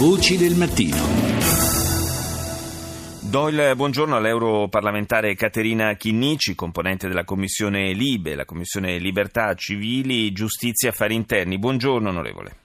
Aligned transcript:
Voci 0.00 0.38
del 0.38 0.54
mattino. 0.54 0.96
Do 3.30 3.48
il 3.50 3.76
buongiorno 3.76 4.16
all'europarlamentare 4.16 5.34
Caterina 5.34 5.92
Chinnici, 5.92 6.54
componente 6.54 7.06
della 7.06 7.24
Commissione 7.24 7.92
Libe, 7.92 8.34
la 8.34 8.46
Commissione 8.46 8.96
Libertà 8.96 9.52
Civili, 9.52 10.32
Giustizia 10.32 10.88
e 10.88 10.92
Affari 10.92 11.14
Interni. 11.14 11.58
Buongiorno 11.58 12.08
onorevole. 12.08 12.56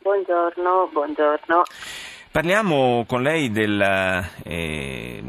Buongiorno, 0.00 0.90
buongiorno. 0.92 1.62
Parliamo 2.30 3.04
con 3.04 3.22
lei 3.22 3.50
della, 3.50 4.24
eh, 4.44 5.20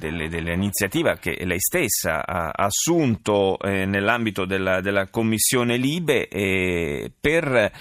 delle, 0.00 0.28
dell'iniziativa 0.28 1.16
che 1.16 1.36
lei 1.44 1.60
stessa 1.60 2.26
ha 2.26 2.50
assunto 2.52 3.58
eh, 3.60 3.84
nell'ambito 3.84 4.46
della, 4.46 4.80
della, 4.80 5.08
Commissione 5.10 5.76
Libe 5.76 6.28
eh, 6.28 7.10
per 7.20 7.72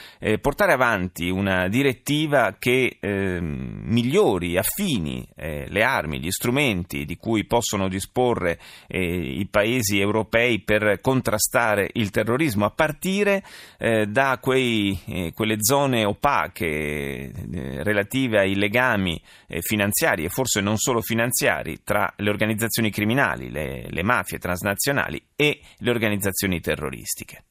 portare 0.42 0.74
avanti 0.74 1.30
una 1.30 1.68
direttiva 1.68 2.56
che 2.60 2.98
ehm, 3.00 3.82
migliori, 3.84 4.58
affini 4.58 5.26
eh, 5.36 5.66
le 5.70 5.84
armi, 5.84 6.20
gli 6.20 6.32
strumenti 6.32 7.06
di 7.06 7.16
cui 7.16 7.46
possono 7.46 7.88
disporre 7.88 8.60
eh, 8.88 9.00
i 9.00 9.48
paesi 9.48 10.00
europei 10.00 10.60
per 10.60 11.00
contrastare 11.02 11.90
il 11.94 12.10
terrorismo, 12.10 12.66
a 12.66 12.72
partire 12.72 13.44
eh, 13.78 14.08
da 14.08 14.38
quei, 14.42 15.32
quelle 15.34 15.56
zone 15.60 16.04
opache 16.04 17.32
relative 17.84 18.40
ai 18.40 18.56
legami 18.56 19.22
eh, 19.48 19.62
finanziari 19.62 20.26
e 20.26 20.30
forse 20.30 20.62
non 20.62 20.78
solo 20.78 21.02
finanziari 21.02 21.80
tra 21.84 22.09
le 22.18 22.30
organizzazioni 22.30 22.92
criminali, 22.92 23.50
le, 23.50 23.88
le 23.90 24.04
mafie 24.04 24.38
transnazionali 24.38 25.22
e 25.36 25.62
le 25.78 25.90
organizzazioni 25.90 26.60
terroristiche. 26.60 27.44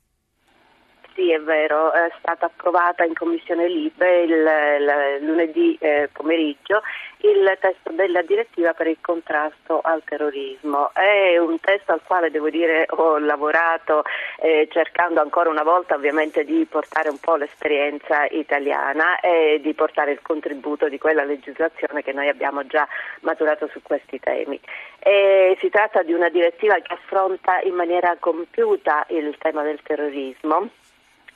Sì, 1.18 1.32
è 1.32 1.40
vero, 1.40 1.90
è 1.90 2.12
stata 2.20 2.46
approvata 2.46 3.02
in 3.02 3.12
Commissione 3.12 3.66
Libe 3.66 4.20
il, 4.20 4.30
il 4.30 5.26
lunedì 5.26 5.76
eh, 5.80 6.08
pomeriggio 6.12 6.80
il 7.22 7.58
testo 7.58 7.90
della 7.90 8.22
direttiva 8.22 8.72
per 8.72 8.86
il 8.86 8.98
contrasto 9.00 9.80
al 9.82 10.04
terrorismo. 10.04 10.92
È 10.94 11.36
un 11.38 11.58
testo 11.58 11.90
al 11.90 12.02
quale 12.04 12.30
devo 12.30 12.50
dire 12.50 12.86
ho 12.90 13.18
lavorato 13.18 14.04
eh, 14.38 14.68
cercando 14.70 15.20
ancora 15.20 15.50
una 15.50 15.64
volta 15.64 15.96
ovviamente 15.96 16.44
di 16.44 16.64
portare 16.70 17.08
un 17.08 17.18
po' 17.18 17.34
l'esperienza 17.34 18.26
italiana 18.26 19.18
e 19.18 19.58
di 19.60 19.74
portare 19.74 20.12
il 20.12 20.22
contributo 20.22 20.88
di 20.88 20.98
quella 20.98 21.24
legislazione 21.24 22.04
che 22.04 22.12
noi 22.12 22.28
abbiamo 22.28 22.64
già 22.64 22.86
maturato 23.22 23.66
su 23.72 23.82
questi 23.82 24.20
temi. 24.20 24.60
E 25.00 25.56
si 25.58 25.68
tratta 25.68 26.04
di 26.04 26.12
una 26.12 26.28
direttiva 26.28 26.76
che 26.76 26.92
affronta 26.92 27.58
in 27.62 27.74
maniera 27.74 28.16
compiuta 28.20 29.04
il 29.08 29.36
tema 29.38 29.62
del 29.62 29.80
terrorismo 29.82 30.70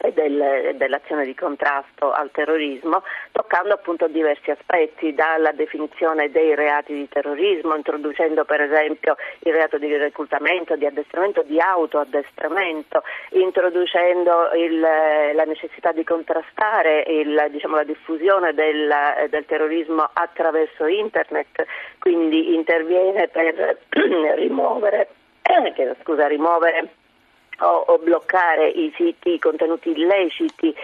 e 0.02 0.12
del, 0.12 0.74
dell'azione 0.74 1.24
di 1.24 1.34
contrasto 1.34 2.10
al 2.10 2.30
terrorismo, 2.32 3.04
toccando 3.30 3.72
appunto 3.72 4.08
diversi 4.08 4.50
aspetti, 4.50 5.14
dalla 5.14 5.52
definizione 5.52 6.30
dei 6.30 6.56
reati 6.56 6.92
di 6.92 7.08
terrorismo, 7.08 7.76
introducendo 7.76 8.44
per 8.44 8.60
esempio 8.62 9.16
il 9.40 9.52
reato 9.52 9.78
di 9.78 9.94
reclutamento, 9.96 10.74
di 10.74 10.86
addestramento, 10.86 11.42
di 11.42 11.60
autoaddestramento, 11.60 13.02
introducendo 13.30 14.50
il, 14.54 14.80
la 14.80 15.44
necessità 15.44 15.92
di 15.92 16.02
contrastare 16.02 17.04
il, 17.06 17.46
diciamo, 17.50 17.76
la 17.76 17.84
diffusione 17.84 18.52
del, 18.54 18.92
del 19.30 19.46
terrorismo 19.46 20.08
attraverso 20.12 20.86
internet, 20.86 21.64
quindi 22.00 22.54
interviene 22.54 23.28
per 23.28 23.78
rimuovere, 24.34 25.08
eh, 25.42 25.96
scusa, 26.02 26.26
rimuovere 26.26 26.88
o, 27.60 27.84
o 27.86 27.98
bloccare 27.98 28.68
i 28.68 28.92
siti, 28.96 29.34
i 29.34 29.38
contenuti 29.38 29.90
illeciti 29.90 30.74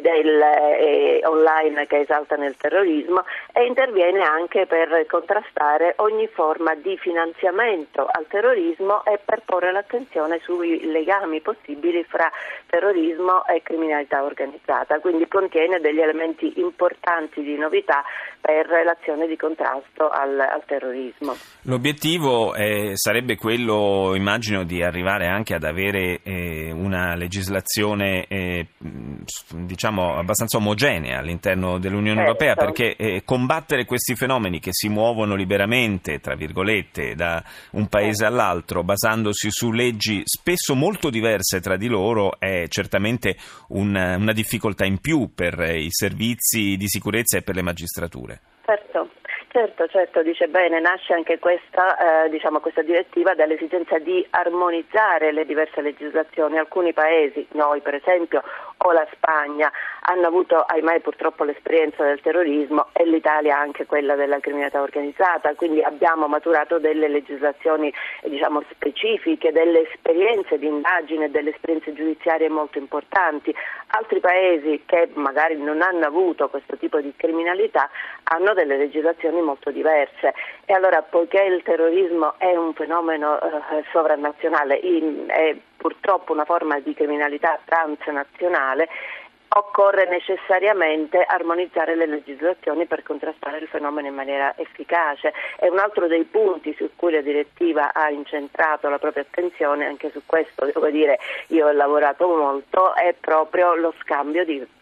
del, 0.00 0.40
eh, 0.40 1.20
online 1.24 1.86
che 1.86 2.00
esaltano 2.00 2.44
il 2.44 2.56
terrorismo 2.56 3.24
e 3.52 3.64
interviene 3.66 4.22
anche 4.22 4.66
per 4.66 5.06
contrastare 5.06 5.94
ogni 5.96 6.26
forma 6.28 6.74
di 6.74 6.96
finanziamento 6.98 8.06
al 8.10 8.26
terrorismo 8.28 9.04
e 9.04 9.18
per 9.24 9.42
porre 9.44 9.72
l'attenzione 9.72 10.40
sui 10.42 10.84
legami 10.90 11.40
possibili 11.40 12.04
fra 12.04 12.30
terrorismo 12.66 13.46
e 13.46 13.62
criminalità 13.62 14.22
organizzata. 14.22 14.98
Quindi 15.00 15.26
contiene 15.28 15.80
degli 15.80 16.00
elementi 16.00 16.60
importanti 16.60 17.42
di 17.42 17.56
novità 17.56 18.04
per 18.40 18.66
l'azione 18.84 19.26
di 19.26 19.36
contrasto 19.36 20.08
al, 20.08 20.38
al 20.38 20.62
terrorismo. 20.64 21.36
L'obiettivo 21.62 22.54
eh, 22.54 22.92
sarebbe 22.94 23.36
quello, 23.36 24.12
immagino, 24.14 24.64
di 24.64 24.82
arrivare 24.82 25.26
anche 25.26 25.54
ad 25.54 25.64
avere 25.64 26.17
eh, 26.22 26.70
una 26.72 27.14
legislazione 27.14 28.26
eh, 28.26 28.66
diciamo 29.54 30.16
abbastanza 30.16 30.56
omogenea 30.58 31.18
all'interno 31.18 31.78
dell'Unione 31.78 32.24
certo. 32.24 32.44
Europea 32.44 32.54
perché 32.54 32.96
eh, 32.96 33.22
combattere 33.24 33.84
questi 33.84 34.14
fenomeni 34.14 34.60
che 34.60 34.70
si 34.72 34.88
muovono 34.88 35.34
liberamente, 35.34 36.20
tra 36.20 36.34
virgolette, 36.34 37.14
da 37.14 37.42
un 37.72 37.88
paese 37.88 38.24
certo. 38.24 38.34
all'altro 38.34 38.82
basandosi 38.82 39.50
su 39.50 39.72
leggi 39.72 40.22
spesso 40.24 40.74
molto 40.74 41.10
diverse 41.10 41.60
tra 41.60 41.76
di 41.76 41.88
loro 41.88 42.38
è 42.38 42.66
certamente 42.68 43.36
un, 43.68 43.94
una 43.94 44.32
difficoltà 44.32 44.84
in 44.84 44.98
più 45.00 45.32
per 45.34 45.58
i 45.76 45.88
servizi 45.90 46.76
di 46.76 46.88
sicurezza 46.88 47.38
e 47.38 47.42
per 47.42 47.54
le 47.54 47.62
magistrature. 47.62 48.40
Certo. 48.64 49.07
Certo, 49.90 50.22
dice 50.22 50.48
bene, 50.48 50.80
nasce 50.80 51.14
anche 51.14 51.38
questa, 51.38 52.24
eh, 52.24 52.28
diciamo, 52.28 52.60
questa, 52.60 52.82
direttiva 52.82 53.34
dall'esigenza 53.34 53.98
di 53.98 54.24
armonizzare 54.30 55.32
le 55.32 55.46
diverse 55.46 55.80
legislazioni. 55.80 56.58
Alcuni 56.58 56.92
paesi, 56.92 57.46
noi 57.52 57.80
per 57.80 57.94
esempio, 57.94 58.42
o 58.76 58.92
la 58.92 59.06
Spagna, 59.12 59.72
hanno 60.02 60.26
avuto, 60.26 60.56
ahimè 60.56 61.00
purtroppo, 61.00 61.44
l'esperienza 61.44 62.04
del 62.04 62.20
terrorismo 62.20 62.88
e 62.92 63.06
l'Italia 63.06 63.58
anche 63.58 63.86
quella 63.86 64.14
della 64.14 64.40
criminalità 64.40 64.82
organizzata, 64.82 65.54
quindi 65.54 65.82
abbiamo 65.82 66.28
maturato 66.28 66.78
delle 66.78 67.08
legislazioni 67.08 67.92
diciamo, 68.24 68.62
specifiche, 68.70 69.52
delle 69.52 69.90
esperienze 69.90 70.58
di 70.58 70.66
indagine, 70.66 71.30
delle 71.30 71.50
esperienze 71.50 71.94
giudiziarie 71.94 72.50
molto 72.50 72.78
importanti. 72.78 73.54
Altri 73.88 74.20
paesi 74.20 74.82
che 74.84 75.08
magari 75.14 75.56
non 75.56 75.80
hanno 75.80 76.04
avuto 76.04 76.48
questo 76.48 76.76
tipo 76.76 77.00
di 77.00 77.12
criminalità 77.16 77.88
hanno 78.24 78.52
delle 78.52 78.76
legislazioni 78.76 79.40
molto 79.40 79.70
diverse 79.70 79.77
e 80.64 80.72
allora 80.72 81.02
poiché 81.02 81.42
il 81.42 81.62
terrorismo 81.62 82.34
è 82.38 82.54
un 82.56 82.74
fenomeno 82.74 83.40
eh, 83.40 83.84
sovranazionale, 83.92 84.76
in, 84.76 85.24
è 85.28 85.56
purtroppo 85.76 86.32
una 86.32 86.44
forma 86.44 86.78
di 86.80 86.94
criminalità 86.94 87.58
transnazionale, 87.64 88.88
occorre 89.50 90.06
necessariamente 90.08 91.22
armonizzare 91.22 91.94
le 91.94 92.06
legislazioni 92.06 92.86
per 92.86 93.02
contrastare 93.02 93.58
il 93.58 93.68
fenomeno 93.68 94.08
in 94.08 94.14
maniera 94.14 94.54
efficace. 94.56 95.32
E 95.58 95.68
un 95.68 95.78
altro 95.78 96.06
dei 96.06 96.24
punti 96.24 96.74
su 96.76 96.90
cui 96.96 97.12
la 97.12 97.22
direttiva 97.22 97.92
ha 97.94 98.10
incentrato 98.10 98.88
la 98.88 98.98
propria 98.98 99.22
attenzione, 99.22 99.86
anche 99.86 100.10
su 100.10 100.22
questo 100.26 100.66
devo 100.66 100.90
dire 100.90 101.18
io 101.48 101.66
ho 101.66 101.72
lavorato 101.72 102.28
molto, 102.28 102.94
è 102.94 103.14
proprio 103.18 103.74
lo 103.74 103.94
scambio 104.00 104.44
di 104.44 104.76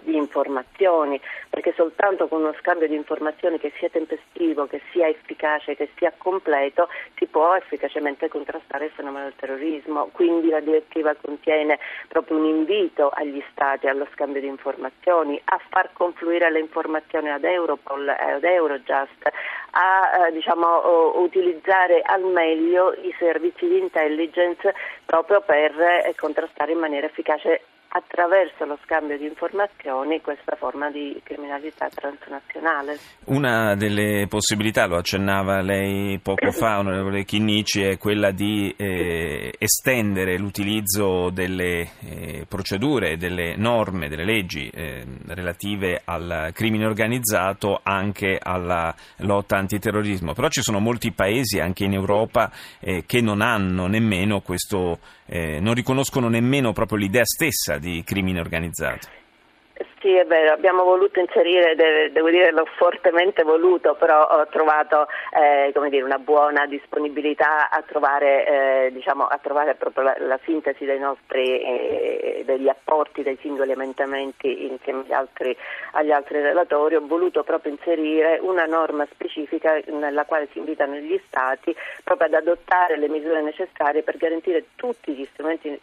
di 0.00 0.16
informazioni, 0.16 1.20
perché 1.48 1.72
soltanto 1.76 2.28
con 2.28 2.40
uno 2.40 2.54
scambio 2.60 2.88
di 2.88 2.94
informazioni 2.94 3.58
che 3.58 3.72
sia 3.78 3.88
tempestivo, 3.88 4.66
che 4.66 4.80
sia 4.92 5.08
efficace, 5.08 5.76
che 5.76 5.90
sia 5.96 6.12
completo, 6.16 6.88
si 7.16 7.26
può 7.26 7.54
efficacemente 7.54 8.28
contrastare 8.28 8.86
il 8.86 8.90
fenomeno 8.92 9.24
del 9.24 9.36
terrorismo. 9.36 10.08
Quindi 10.12 10.48
la 10.48 10.60
direttiva 10.60 11.14
contiene 11.20 11.78
proprio 12.08 12.38
un 12.38 12.44
invito 12.44 13.10
agli 13.10 13.42
Stati 13.50 13.86
allo 13.86 14.06
scambio 14.12 14.40
di 14.40 14.46
informazioni, 14.46 15.40
a 15.44 15.60
far 15.68 15.90
confluire 15.92 16.50
le 16.50 16.60
informazioni 16.60 17.30
ad 17.30 17.44
Europol 17.44 18.08
e 18.08 18.30
ad 18.32 18.44
Eurojust, 18.44 19.30
a 19.70 20.26
eh, 20.28 20.32
diciamo, 20.32 21.20
utilizzare 21.20 22.02
al 22.02 22.24
meglio 22.24 22.94
i 22.94 23.14
servizi 23.18 23.66
di 23.66 23.78
intelligence 23.78 24.74
proprio 25.04 25.40
per 25.40 25.78
eh, 25.80 26.14
contrastare 26.16 26.72
in 26.72 26.78
maniera 26.78 27.06
efficace 27.06 27.62
attraverso 27.88 28.64
lo 28.64 28.78
scambio 28.84 29.16
di 29.16 29.24
informazioni 29.24 30.20
questa 30.20 30.56
forma 30.56 30.90
di 30.90 31.18
criminalità 31.22 31.88
transnazionale. 31.88 32.98
Una 33.26 33.74
delle 33.76 34.26
possibilità, 34.28 34.86
lo 34.86 34.96
accennava 34.96 35.62
lei 35.62 36.18
poco 36.18 36.50
fa, 36.50 36.78
onorevole 36.78 37.24
Chinnici, 37.24 37.82
è 37.82 37.96
quella 37.96 38.30
di 38.30 38.74
eh, 38.76 39.54
estendere 39.58 40.36
l'utilizzo 40.38 41.30
delle 41.30 41.88
eh, 42.00 42.46
procedure, 42.48 43.16
delle 43.16 43.56
norme, 43.56 44.08
delle 44.08 44.24
leggi 44.24 44.68
eh, 44.68 45.04
relative 45.26 46.02
al 46.04 46.50
crimine 46.52 46.86
organizzato 46.86 47.80
anche 47.82 48.38
alla 48.40 48.94
lotta 49.18 49.56
antiterrorismo. 49.56 50.34
Però 50.34 50.48
ci 50.48 50.62
sono 50.62 50.78
molti 50.78 51.12
paesi 51.12 51.58
anche 51.58 51.84
in 51.84 51.94
Europa 51.94 52.50
eh, 52.80 53.04
che 53.06 53.20
non 53.20 53.40
hanno 53.40 53.86
nemmeno 53.86 54.40
questo, 54.40 54.98
eh, 55.28 55.60
non 55.60 55.74
riconoscono 55.74 56.28
nemmeno 56.28 56.72
proprio 56.72 56.98
l'idea 56.98 57.24
stessa 57.24 57.78
di 57.78 58.02
crimine 58.04 58.40
organizzato. 58.40 59.08
Sì, 60.00 60.14
è 60.14 60.24
vero, 60.26 60.52
abbiamo 60.52 60.84
voluto 60.84 61.18
inserire, 61.18 61.74
devo 62.12 62.30
dire 62.30 62.52
l'ho 62.52 62.66
fortemente 62.76 63.42
voluto, 63.42 63.96
però 63.96 64.28
ho 64.28 64.46
trovato 64.46 65.08
eh, 65.32 65.72
dire, 65.88 66.04
una 66.04 66.20
buona 66.20 66.66
disponibilità 66.66 67.68
a 67.68 67.82
trovare, 67.82 68.46
eh, 68.86 68.92
diciamo, 68.92 69.26
a 69.26 69.38
trovare 69.42 69.74
proprio 69.74 70.04
la, 70.04 70.16
la, 70.20 70.38
sintesi 70.44 70.84
nostri, 70.98 71.60
eh, 71.60 72.42
degli 72.44 72.68
apporti 72.68 73.24
dei 73.24 73.36
singoli 73.40 73.72
emendamenti 73.72 74.66
insieme 74.70 75.00
agli 75.00 75.12
altri, 75.12 75.56
agli 75.92 76.12
altri 76.12 76.42
relatori. 76.42 76.94
Ho 76.94 77.04
voluto 77.04 77.42
proprio 77.42 77.72
inserire 77.72 78.38
una 78.40 78.66
norma 78.66 79.04
specifica 79.10 79.80
nella 79.86 80.26
quale 80.26 80.46
si 80.52 80.58
invitano 80.58 80.94
gli 80.94 81.20
Stati 81.26 81.74
proprio 82.04 82.28
ad 82.28 82.34
adottare 82.34 82.96
le 82.96 83.08
misure 83.08 83.42
necessarie 83.42 84.02
per 84.02 84.16
garantire 84.16 84.66
tutti 84.76 85.12
gli 85.12 85.26
strumenti 85.32 85.80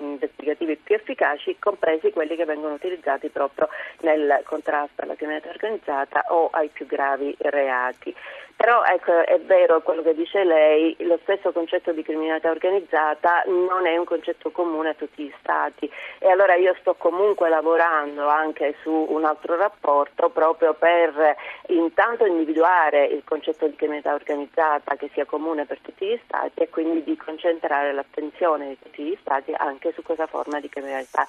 investigativi 0.00 0.76
più 0.76 0.94
efficaci, 0.94 1.56
compresi 1.58 2.10
quelli 2.10 2.36
che 2.36 2.44
vengono 2.44 2.74
utilizzati 2.74 3.28
proprio 3.30 3.53
soprattutto 3.54 3.68
nel 4.00 4.42
contrasto 4.44 5.02
alla 5.02 5.14
criminalità 5.14 5.48
organizzata 5.48 6.24
o 6.28 6.48
ai 6.52 6.68
più 6.68 6.86
gravi 6.86 7.34
reati. 7.38 8.14
Però 8.56 8.84
ecco, 8.84 9.26
è 9.26 9.40
vero 9.40 9.82
quello 9.82 10.02
che 10.02 10.14
dice 10.14 10.44
lei, 10.44 10.94
lo 11.00 11.18
stesso 11.22 11.50
concetto 11.50 11.92
di 11.92 12.04
criminalità 12.04 12.50
organizzata 12.50 13.42
non 13.46 13.84
è 13.86 13.96
un 13.96 14.04
concetto 14.04 14.52
comune 14.52 14.90
a 14.90 14.94
tutti 14.94 15.24
gli 15.24 15.32
Stati 15.40 15.90
e 16.18 16.28
allora 16.28 16.54
io 16.54 16.74
sto 16.78 16.94
comunque 16.94 17.48
lavorando 17.48 18.28
anche 18.28 18.76
su 18.80 18.90
un 18.90 19.24
altro 19.24 19.56
rapporto 19.56 20.28
proprio 20.28 20.72
per 20.74 21.36
intanto 21.66 22.26
individuare 22.26 23.06
il 23.06 23.22
concetto 23.24 23.66
di 23.66 23.74
criminalità 23.74 24.14
organizzata 24.14 24.94
che 24.94 25.10
sia 25.12 25.24
comune 25.24 25.66
per 25.66 25.80
tutti 25.80 26.06
gli 26.06 26.20
Stati 26.24 26.60
e 26.60 26.68
quindi 26.68 27.02
di 27.02 27.16
concentrare 27.16 27.92
l'attenzione 27.92 28.68
di 28.68 28.78
tutti 28.80 29.02
gli 29.02 29.18
Stati 29.20 29.52
anche 29.52 29.92
su 29.92 30.02
questa 30.02 30.26
forma 30.26 30.60
di 30.60 30.68
criminalità 30.68 31.26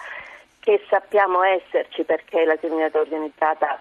che 0.66 0.84
sappiamo 0.90 1.44
esserci 1.44 2.04
perché 2.04 2.44
la 2.44 2.58
criminalità 2.58 3.00
organizzata 3.00 3.80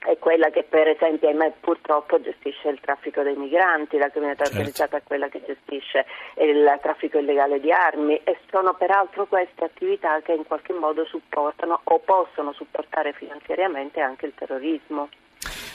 è 0.00 0.18
quella 0.18 0.50
che 0.50 0.64
per 0.68 0.88
esempio 0.88 1.28
ahimè, 1.28 1.52
purtroppo 1.60 2.20
gestisce 2.20 2.68
il 2.68 2.80
traffico 2.80 3.22
dei 3.22 3.36
migranti, 3.36 3.96
la 3.96 4.08
criminalità 4.08 4.44
certo. 4.44 4.58
organizzata 4.58 4.96
è 4.96 5.02
quella 5.04 5.28
che 5.28 5.40
gestisce 5.46 6.04
il 6.38 6.78
traffico 6.82 7.18
illegale 7.18 7.60
di 7.60 7.70
armi 7.70 8.16
e 8.24 8.38
sono 8.50 8.74
peraltro 8.74 9.26
queste 9.26 9.64
attività 9.64 10.20
che 10.22 10.32
in 10.32 10.44
qualche 10.44 10.72
modo 10.72 11.04
supportano 11.04 11.80
o 11.84 11.98
possono 12.00 12.52
supportare 12.54 13.12
finanziariamente 13.12 14.00
anche 14.00 14.26
il 14.26 14.32
terrorismo. 14.34 15.08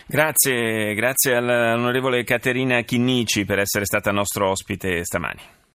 Grazie, 0.06 0.94
grazie 0.96 1.36
all'onorevole 1.36 2.24
Caterina 2.24 2.82
Chinnici 2.82 3.46
per 3.46 3.60
essere 3.60 3.86
stata 3.86 4.12
nostro 4.12 4.50
ospite 4.50 5.04
stamani. 5.06 5.64